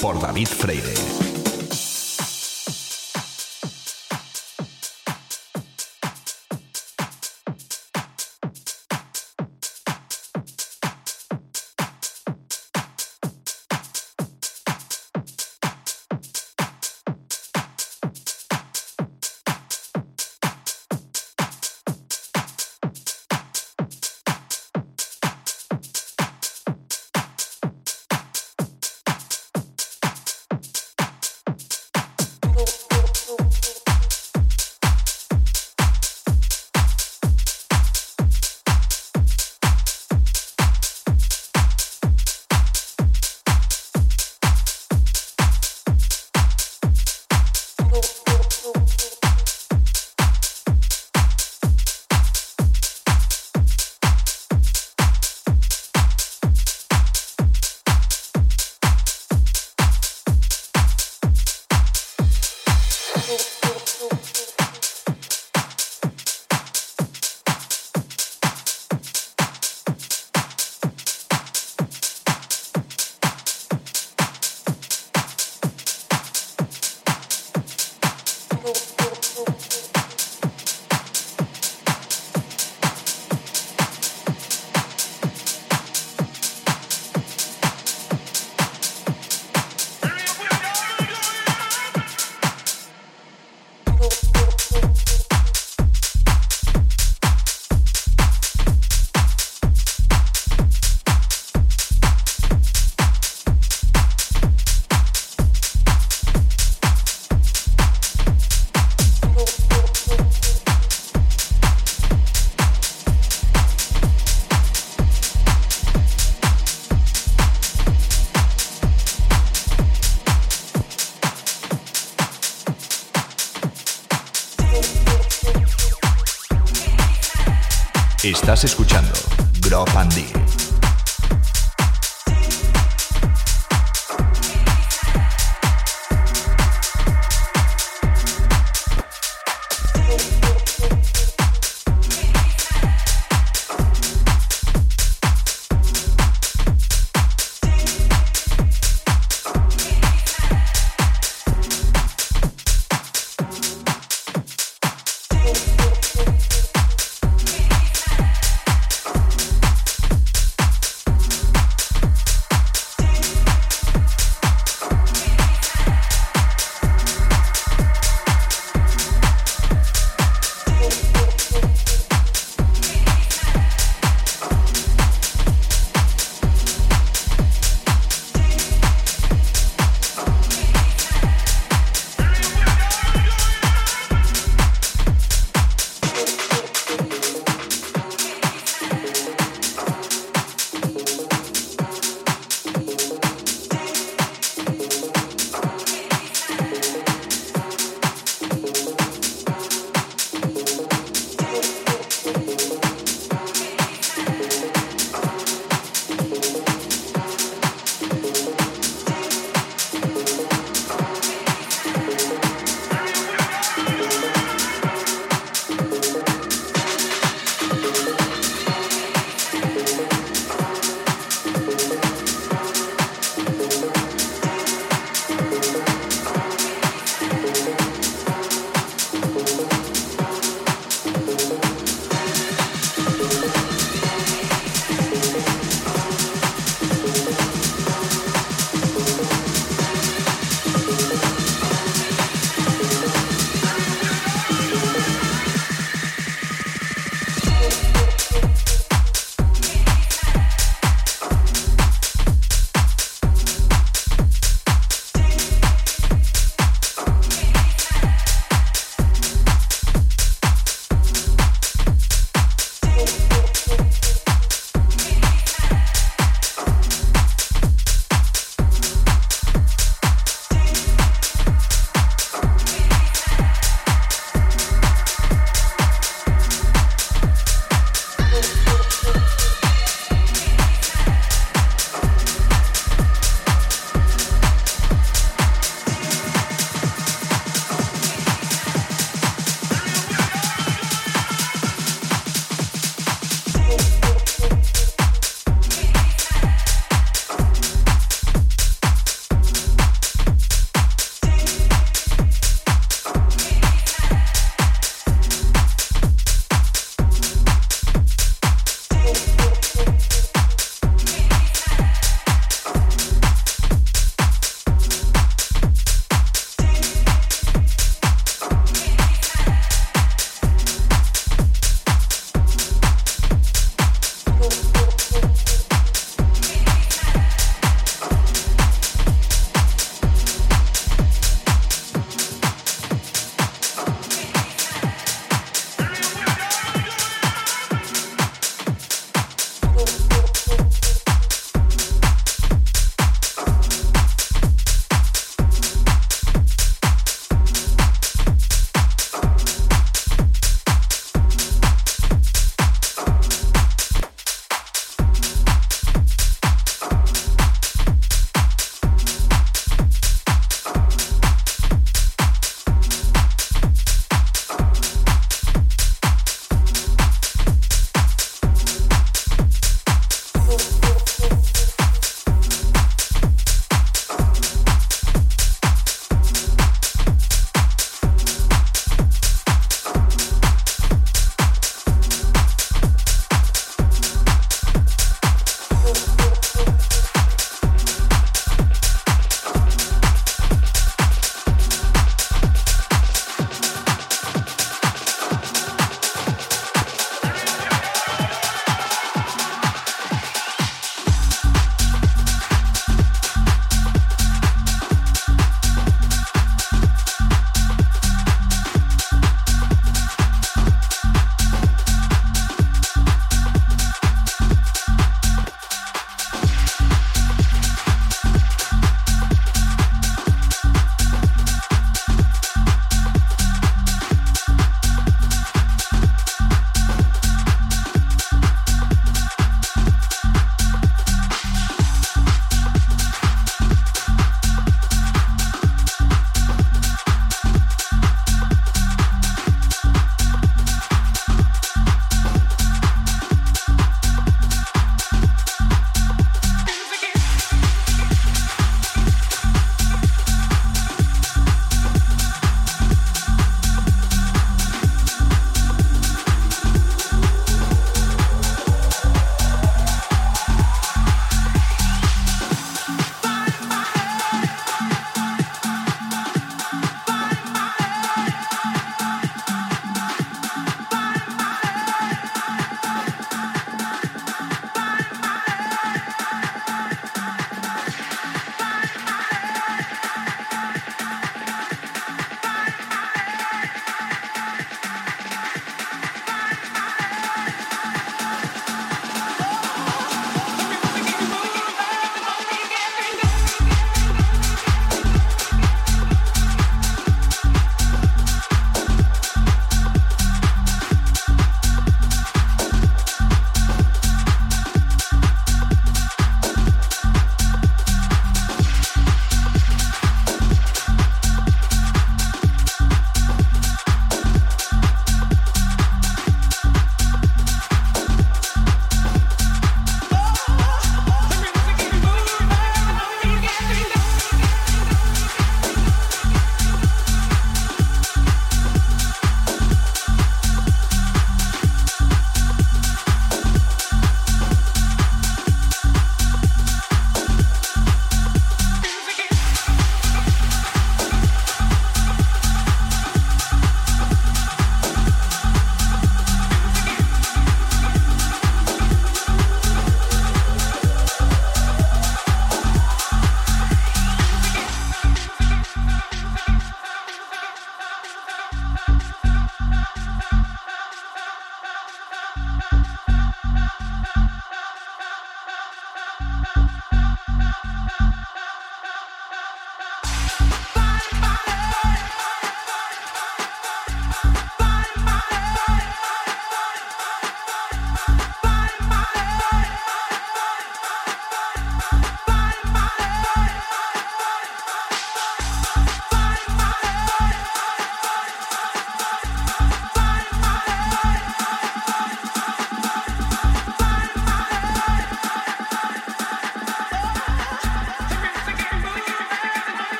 por 0.00 0.20
David 0.20 0.53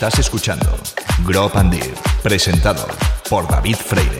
Estás 0.00 0.18
escuchando 0.18 0.78
Grow 1.26 1.50
and 1.56 1.74
Deep, 1.74 1.94
presentado 2.22 2.86
por 3.28 3.46
David 3.46 3.76
Freire. 3.76 4.19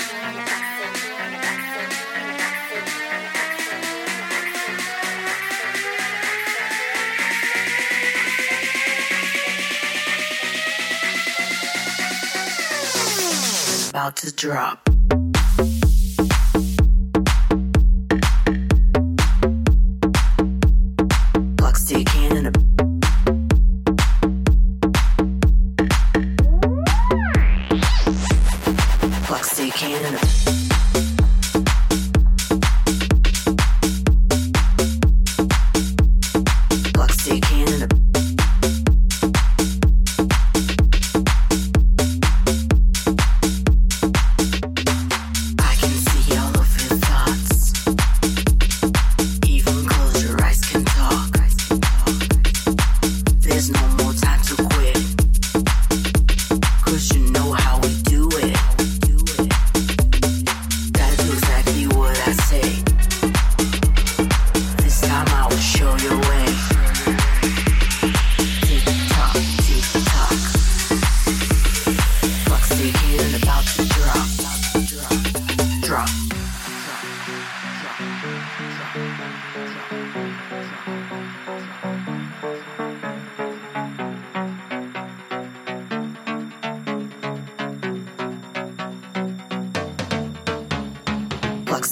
about 14.01 14.15
to 14.15 14.33
drop. 14.33 14.90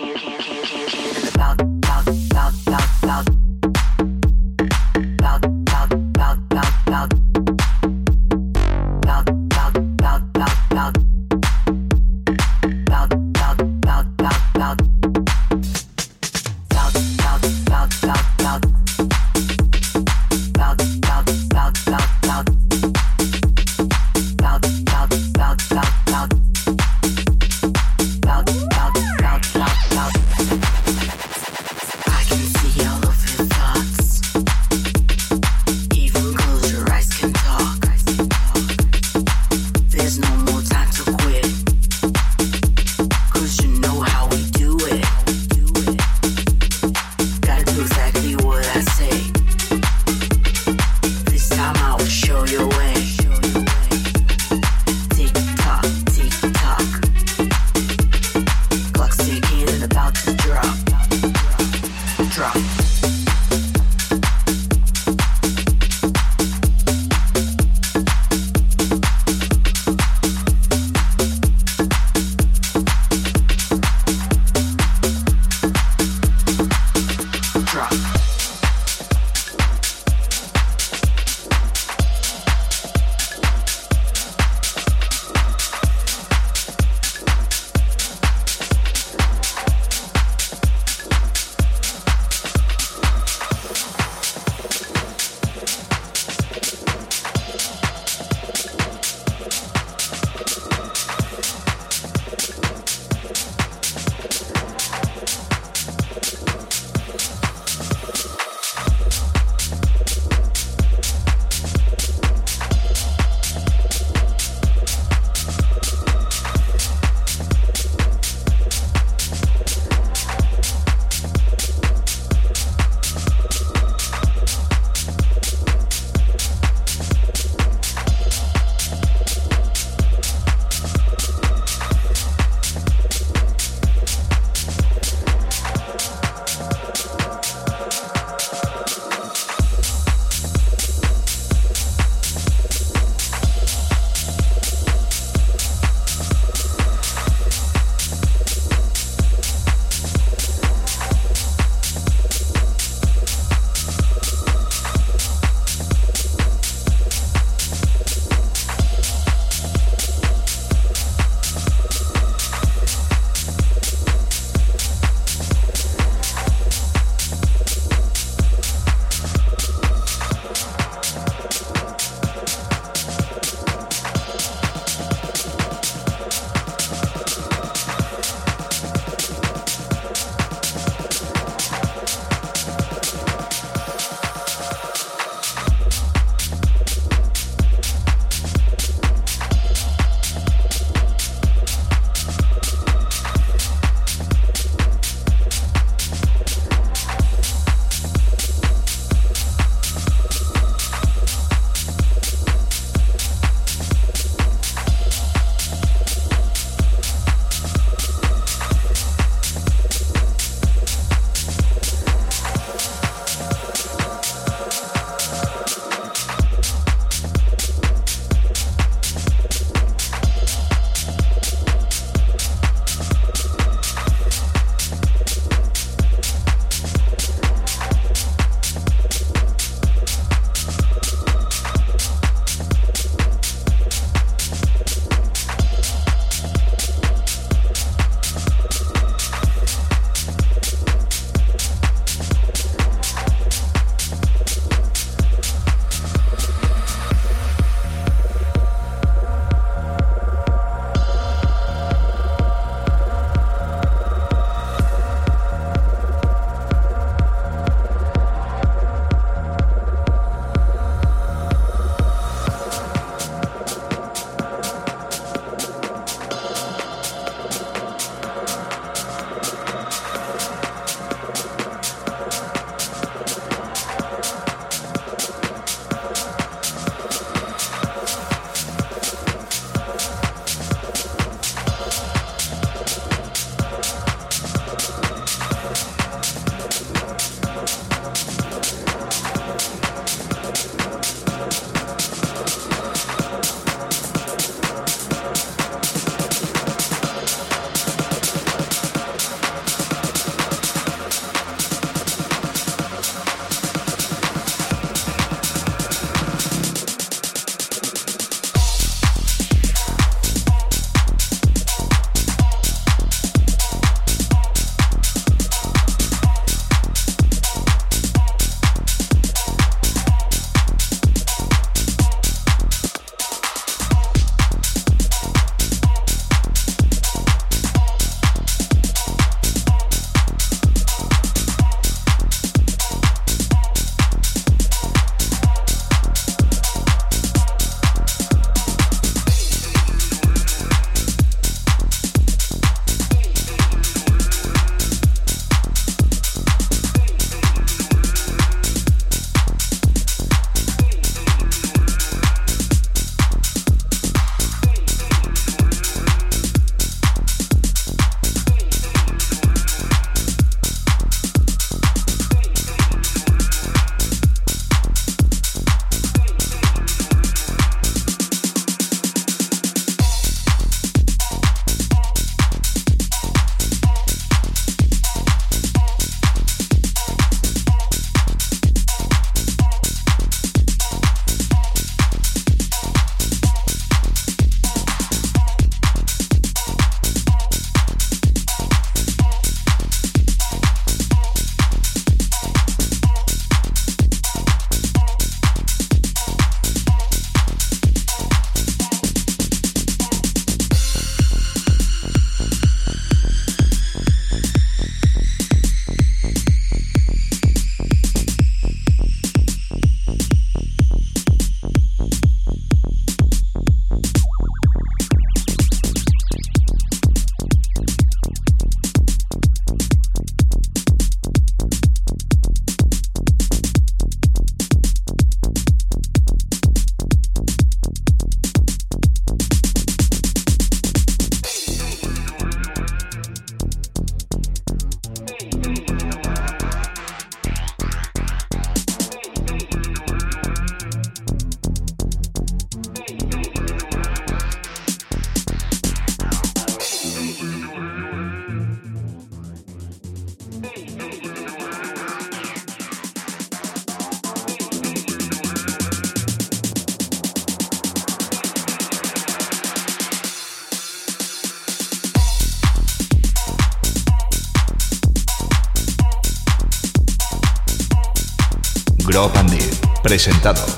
Presentado 470.11 470.70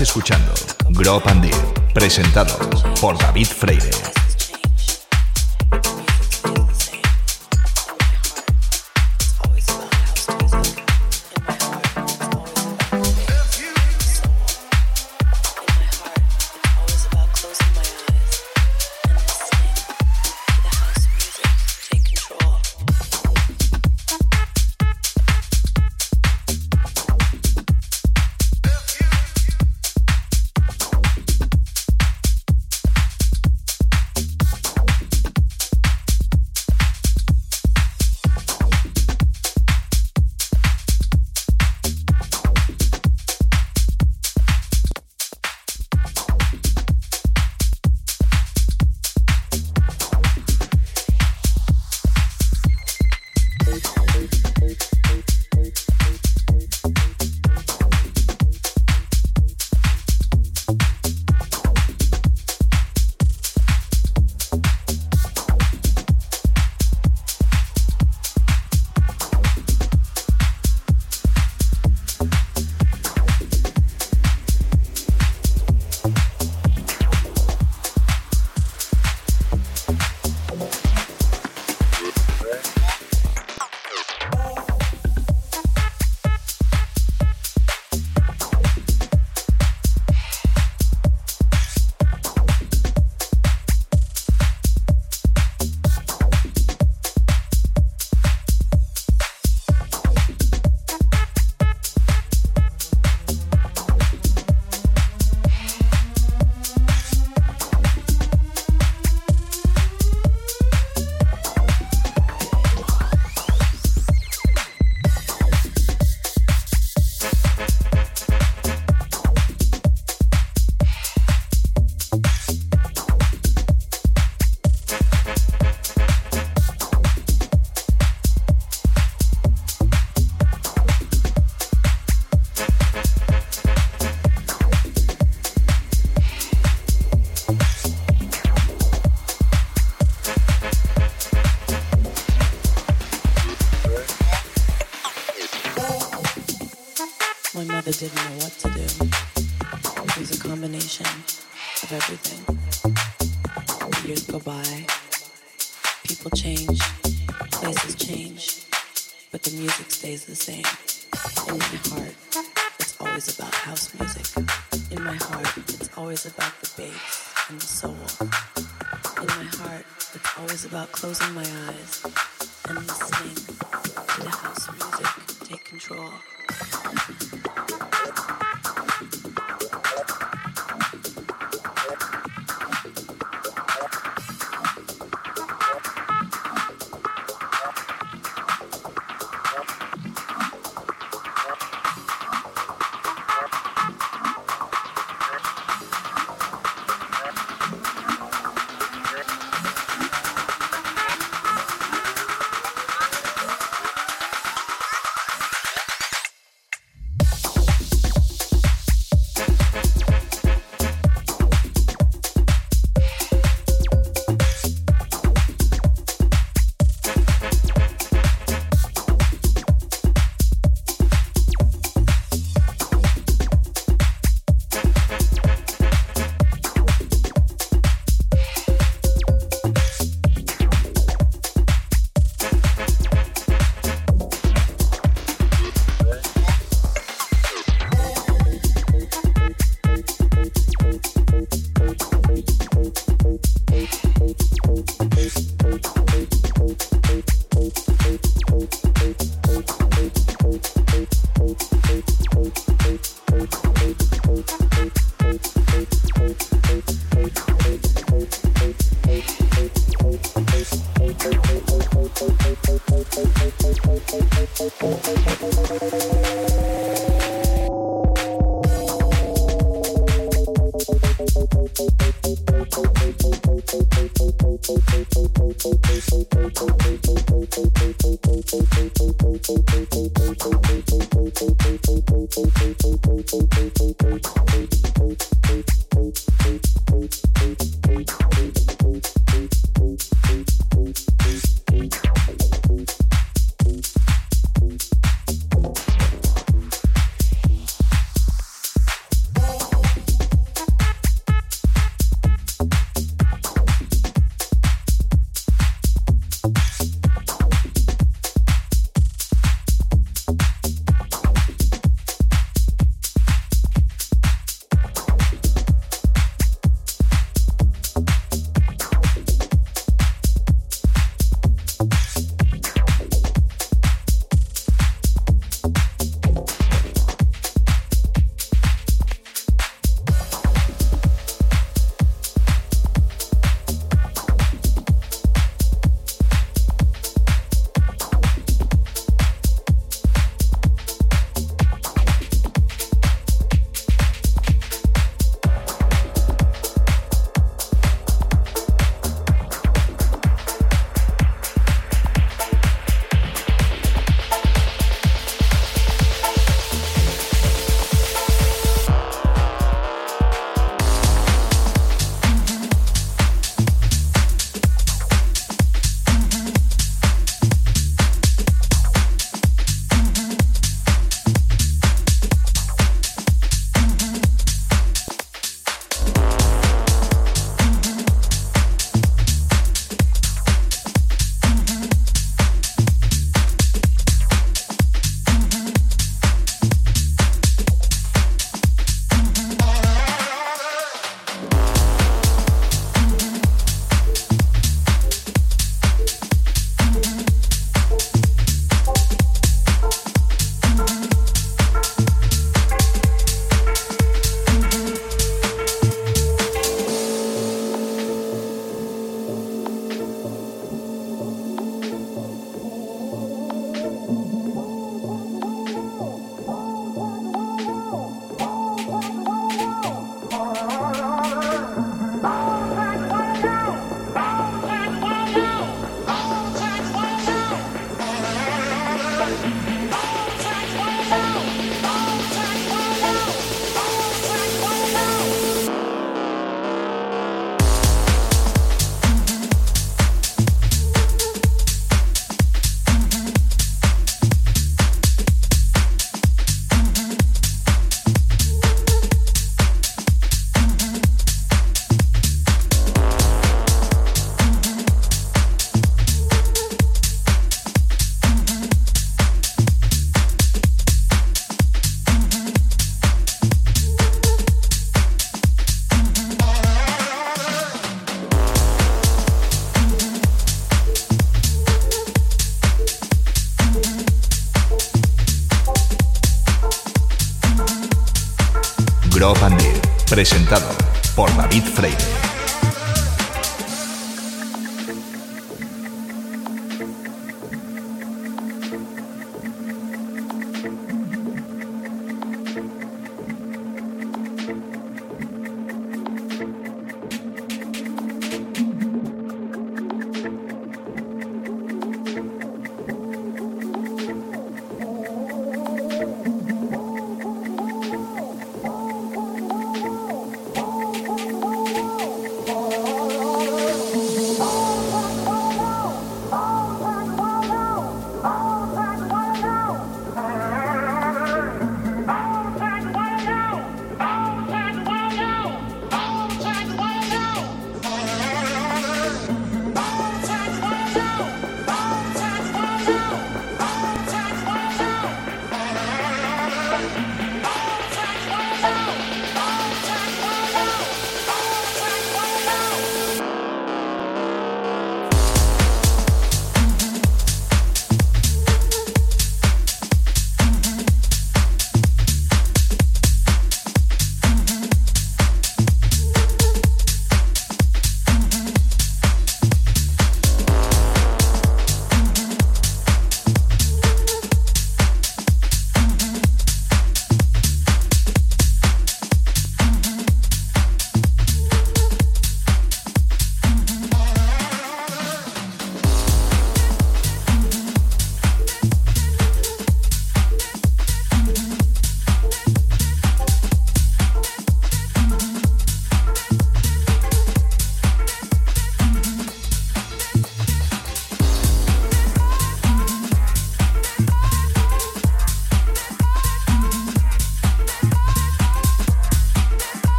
Escuchando 0.00 0.52
Grop 0.90 1.26
and 1.26 1.50
presentado 1.94 2.54
por 3.00 3.16
David 3.16 3.46
Freire. 3.46 4.05